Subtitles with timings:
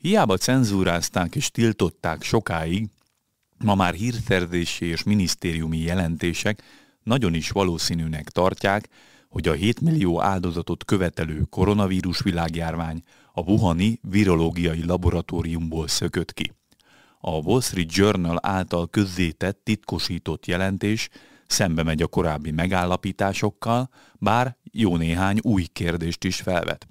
[0.00, 2.88] Hiába cenzúrázták és tiltották sokáig,
[3.58, 6.62] ma már hírszerzési és minisztériumi jelentések
[7.02, 8.88] nagyon is valószínűnek tartják,
[9.28, 13.02] hogy a 7 millió áldozatot követelő koronavírus világjárvány
[13.32, 16.52] a Wuhani virológiai laboratóriumból szökött ki.
[17.20, 21.08] A Wall Street Journal által közzétett titkosított jelentés
[21.46, 26.88] szembe megy a korábbi megállapításokkal, bár jó néhány új kérdést is felvet.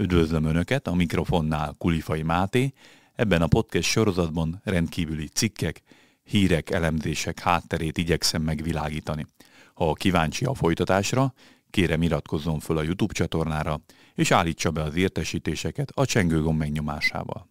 [0.00, 2.72] Üdvözlöm Önöket, a mikrofonnál Kulifai Máté,
[3.14, 5.82] ebben a podcast sorozatban rendkívüli cikkek,
[6.22, 9.26] hírek, elemzések hátterét igyekszem megvilágítani.
[9.74, 11.34] Ha kíváncsi a folytatásra,
[11.70, 13.80] kérem iratkozzon föl a YouTube csatornára,
[14.14, 17.48] és állítsa be az értesítéseket a csengőgomb megnyomásával.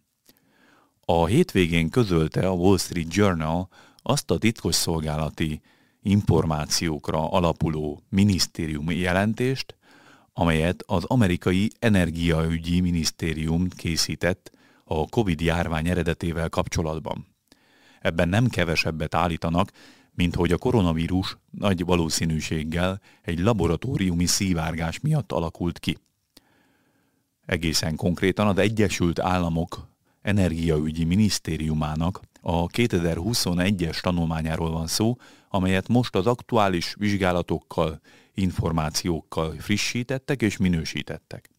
[1.00, 3.68] A hétvégén közölte a Wall Street Journal
[4.02, 5.60] azt a titkos szolgálati
[6.02, 9.74] információkra alapuló minisztériumi jelentést,
[10.32, 14.50] amelyet az amerikai energiaügyi minisztérium készített
[14.84, 17.26] a COVID járvány eredetével kapcsolatban.
[18.00, 19.72] Ebben nem kevesebbet állítanak,
[20.14, 25.98] mint hogy a koronavírus nagy valószínűséggel egy laboratóriumi szivárgás miatt alakult ki.
[27.46, 29.88] Egészen konkrétan az Egyesült Államok
[30.22, 35.16] Energiaügyi Minisztériumának a 2021-es tanulmányáról van szó,
[35.48, 38.00] amelyet most az aktuális vizsgálatokkal,
[38.34, 41.50] információkkal frissítettek és minősítettek.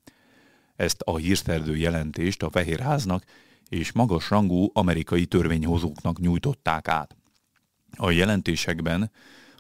[0.76, 3.24] Ezt a hírszerző jelentést a Fehérháznak
[3.70, 7.16] és magas rangú amerikai törvényhozóknak nyújtották át.
[7.98, 9.12] A jelentésekben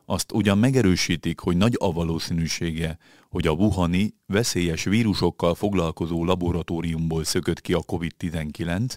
[0.06, 2.98] azt ugyan megerősítik, hogy nagy a valószínűsége,
[3.30, 8.96] hogy a Wuhani veszélyes vírusokkal foglalkozó laboratóriumból szökött ki a COVID-19,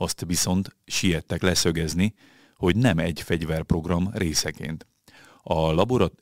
[0.00, 2.14] azt viszont siettek leszögezni,
[2.56, 4.86] hogy nem egy fegyverprogram részeként.
[5.42, 6.12] A laborat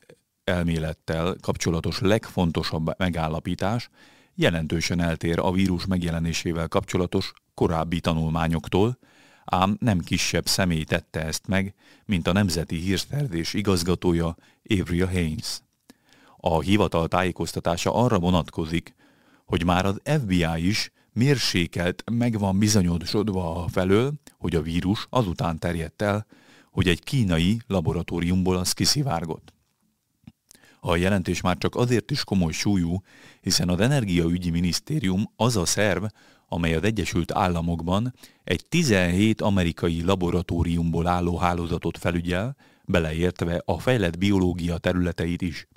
[0.44, 3.88] elmélettel kapcsolatos legfontosabb megállapítás
[4.34, 8.98] jelentősen eltér a vírus megjelenésével kapcsolatos korábbi tanulmányoktól,
[9.44, 14.36] ám nem kisebb személy tette ezt meg, mint a Nemzeti Hírszerzés igazgatója
[14.78, 15.60] Avril Haines.
[16.36, 18.94] A hivatal tájékoztatása arra vonatkozik,
[19.44, 25.58] hogy már az FBI is mérsékelt meg van bizonyosodva a felől, hogy a vírus azután
[25.58, 26.26] terjedt el,
[26.70, 29.52] hogy egy kínai laboratóriumból az kiszivárgott.
[30.80, 33.02] A jelentés már csak azért is komoly súlyú,
[33.40, 36.04] hiszen az Energiaügyi Minisztérium az a szerv,
[36.48, 38.14] amely az Egyesült Államokban
[38.44, 45.68] egy 17 amerikai laboratóriumból álló hálózatot felügyel, beleértve a fejlett biológia területeit is.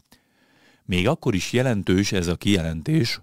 [0.85, 3.22] Még akkor is jelentős ez a kijelentés,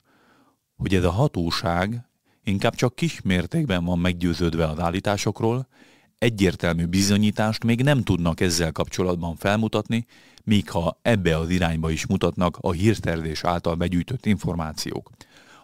[0.78, 2.08] hogy ez a hatóság
[2.44, 5.68] inkább csak kis mértékben van meggyőződve az állításokról,
[6.18, 10.06] egyértelmű bizonyítást még nem tudnak ezzel kapcsolatban felmutatni,
[10.44, 15.10] míg ha ebbe az irányba is mutatnak a hírtervés által begyűjtött információk.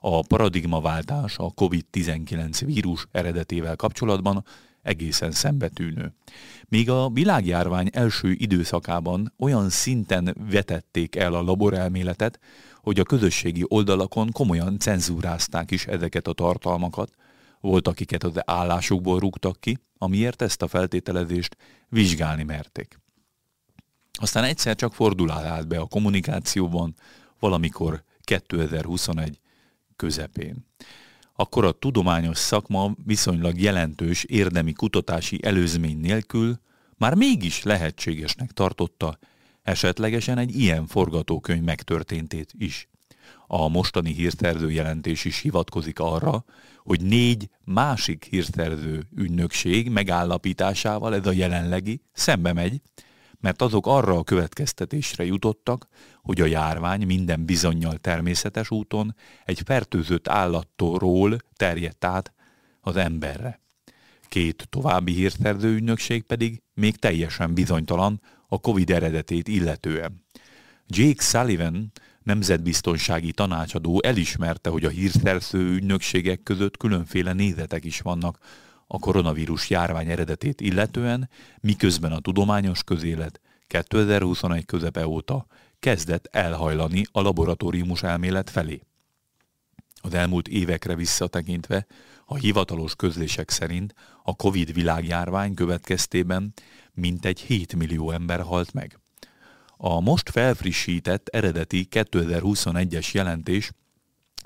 [0.00, 4.44] A paradigmaváltás a COVID-19 vírus eredetével kapcsolatban
[4.82, 6.12] egészen szembetűnő.
[6.68, 12.40] Míg a világjárvány első időszakában olyan szinten vetették el a laborelméletet,
[12.84, 17.12] hogy a közösségi oldalakon komolyan cenzúrázták is ezeket a tartalmakat,
[17.60, 21.56] volt, akiket az állásukból rúgtak ki, amiért ezt a feltételezést
[21.88, 22.98] vizsgálni merték.
[24.12, 26.94] Aztán egyszer csak fordulál át be a kommunikációban
[27.38, 29.38] valamikor 2021
[29.96, 30.66] közepén.
[31.34, 36.60] Akkor a tudományos szakma viszonylag jelentős érdemi kutatási előzmény nélkül
[36.96, 39.18] már mégis lehetségesnek tartotta
[39.64, 42.88] esetlegesen egy ilyen forgatókönyv megtörténtét is.
[43.46, 46.44] A mostani hírszerző jelentés is hivatkozik arra,
[46.78, 52.80] hogy négy másik hírszerző ügynökség megállapításával ez a jelenlegi szembe megy,
[53.40, 55.88] mert azok arra a következtetésre jutottak,
[56.22, 59.14] hogy a járvány minden bizonyal természetes úton
[59.44, 62.32] egy fertőzött állattól terjedt át
[62.80, 63.63] az emberre.
[64.34, 70.24] Két további hírszerző ügynökség pedig még teljesen bizonytalan a Covid eredetét illetően.
[70.86, 78.38] Jake Sullivan, nemzetbiztonsági tanácsadó elismerte, hogy a hírszerző ügynökségek között különféle nézetek is vannak
[78.86, 81.30] a koronavírus járvány eredetét illetően,
[81.60, 85.46] miközben a tudományos közélet 2021 közepe óta
[85.78, 88.80] kezdett elhajlani a laboratóriumus elmélet felé.
[90.00, 91.86] Az elmúlt évekre visszatekintve
[92.26, 96.52] a hivatalos közlések szerint a Covid világjárvány következtében
[96.92, 98.98] mintegy 7 millió ember halt meg.
[99.76, 103.70] A most felfrissített eredeti 2021-es jelentés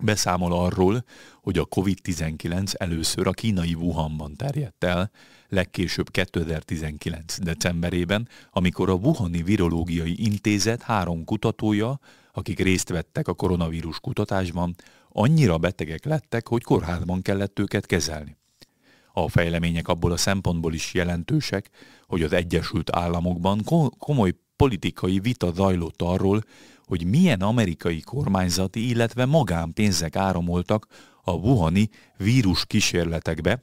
[0.03, 1.05] beszámol arról,
[1.43, 5.11] hogy a COVID-19 először a kínai Wuhanban terjedt el,
[5.49, 7.39] legkésőbb 2019.
[7.41, 11.99] decemberében, amikor a Wuhani Virológiai Intézet három kutatója,
[12.33, 14.75] akik részt vettek a koronavírus kutatásban,
[15.09, 18.37] annyira betegek lettek, hogy kórházban kellett őket kezelni.
[19.13, 21.71] a fejlemények abból a szempontból is jelentősek,
[22.07, 23.65] hogy az Egyesült Államokban
[23.99, 26.43] komoly politikai vita zajlott arról,
[26.85, 30.87] hogy milyen amerikai kormányzati, illetve magánpénzek áramoltak
[31.23, 33.63] a Wuhani vírus kísérletekbe,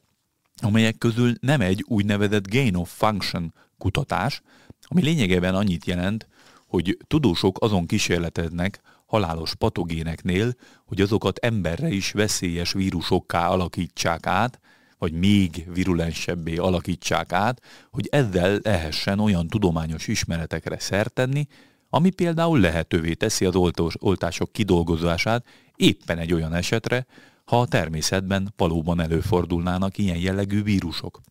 [0.61, 4.41] amelyek közül nem egy úgynevezett gain of function kutatás,
[4.81, 6.27] ami lényegében annyit jelent,
[6.67, 8.81] hogy tudósok azon kísérleteznek
[9.15, 10.53] halálos patogéneknél,
[10.85, 14.59] hogy azokat emberre is veszélyes vírusokká alakítsák át,
[14.97, 21.47] vagy még virulensebbé alakítsák át, hogy ezzel lehessen olyan tudományos ismeretekre szertenni,
[21.89, 23.55] ami például lehetővé teszi az
[23.99, 25.45] oltások kidolgozását
[25.75, 27.05] éppen egy olyan esetre,
[27.45, 31.21] ha a természetben valóban előfordulnának ilyen jellegű vírusok.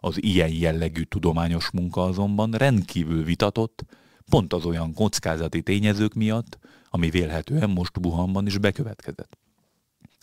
[0.00, 3.84] Az ilyen jellegű tudományos munka azonban rendkívül vitatott,
[4.30, 6.58] pont az olyan kockázati tényezők miatt,
[6.90, 9.38] ami vélhetően most Wuhanban is bekövetkezett.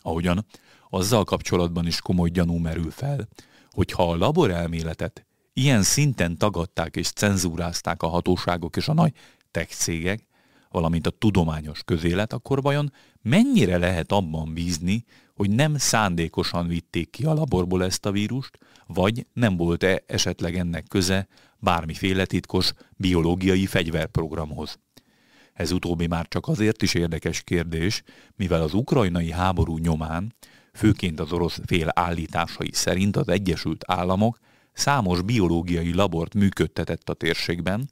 [0.01, 0.45] Ahogyan
[0.89, 3.27] azzal kapcsolatban is komoly gyanú merül fel,
[3.69, 9.13] hogy ha a laborelméletet ilyen szinten tagadták és cenzúrázták a hatóságok és a nagy
[9.51, 10.23] tech cégek,
[10.71, 15.03] valamint a tudományos közélet, akkor vajon mennyire lehet abban bízni,
[15.35, 18.57] hogy nem szándékosan vitték ki a laborból ezt a vírust,
[18.87, 21.27] vagy nem volt-e esetleg ennek köze
[21.59, 24.79] bármiféle titkos biológiai fegyverprogramhoz.
[25.53, 28.03] Ez utóbbi már csak azért is érdekes kérdés,
[28.35, 30.33] mivel az ukrajnai háború nyomán,
[30.73, 34.37] főként az orosz fél állításai szerint az Egyesült Államok
[34.73, 37.89] számos biológiai labort működtetett a térségben,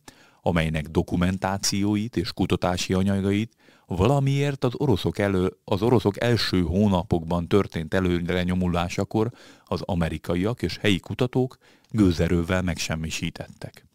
[0.49, 3.55] amelynek dokumentációit és kutatási anyagait
[3.85, 9.31] valamiért az oroszok, elő, az oroszok első hónapokban történt előre nyomulásakor
[9.65, 11.57] az amerikaiak és helyi kutatók
[11.89, 13.85] gőzerővel megsemmisítettek.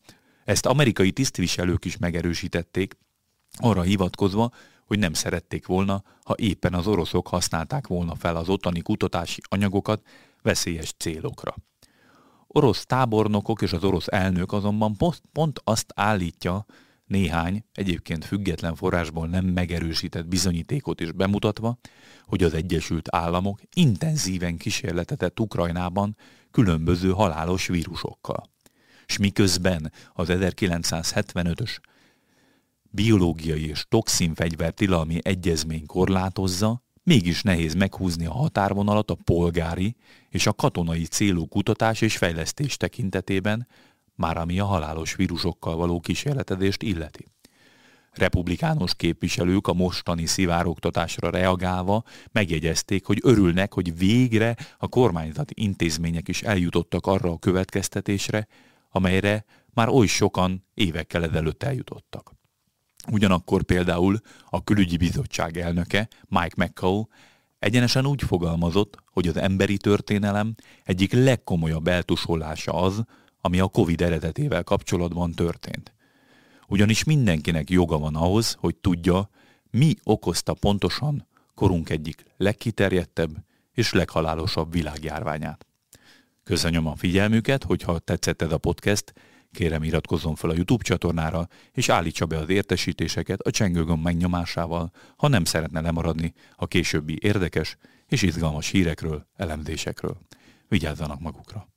[0.44, 2.96] Ezt amerikai tisztviselők is megerősítették,
[3.56, 4.50] arra hivatkozva,
[4.86, 10.02] hogy nem szerették volna, ha éppen az oroszok használták volna fel az ottani kutatási anyagokat
[10.42, 11.54] veszélyes célokra.
[12.56, 16.66] Orosz tábornokok és az orosz elnök azonban pont, pont azt állítja,
[17.06, 21.78] néhány, egyébként független forrásból nem megerősített bizonyítékot is bemutatva,
[22.26, 26.16] hogy az Egyesült Államok intenzíven kísérletetett Ukrajnában
[26.50, 28.42] különböző halálos vírusokkal.
[29.06, 31.76] S miközben az 1975-ös
[32.82, 39.96] biológiai és toxinfegyver tilalmi egyezmény korlátozza, mégis nehéz meghúzni a határvonalat a polgári
[40.28, 43.66] és a katonai célú kutatás és fejlesztés tekintetében,
[44.14, 47.24] már ami a halálos vírusokkal való kísérletezést illeti.
[48.10, 56.42] Republikánus képviselők a mostani szivárogtatásra reagálva megjegyezték, hogy örülnek, hogy végre a kormányzati intézmények is
[56.42, 58.46] eljutottak arra a következtetésre,
[58.90, 62.32] amelyre már oly sokan évekkel ezelőtt eljutottak.
[63.10, 64.20] Ugyanakkor például
[64.50, 67.06] a külügyi bizottság elnöke, Mike McCall,
[67.58, 70.54] egyenesen úgy fogalmazott, hogy az emberi történelem
[70.84, 73.02] egyik legkomolyabb eltusolása az,
[73.40, 75.92] ami a Covid eredetével kapcsolatban történt.
[76.68, 79.30] Ugyanis mindenkinek joga van ahhoz, hogy tudja,
[79.70, 85.66] mi okozta pontosan korunk egyik legkiterjedtebb és leghalálosabb világjárványát.
[86.44, 89.12] Köszönöm a figyelmüket, hogyha tetszett ez a podcast,
[89.54, 95.28] Kérem iratkozzon fel a YouTube csatornára, és állítsa be az értesítéseket a csengőgomb megnyomásával, ha
[95.28, 97.76] nem szeretne lemaradni a későbbi érdekes
[98.06, 100.18] és izgalmas hírekről, elemzésekről.
[100.68, 101.73] Vigyázzanak magukra!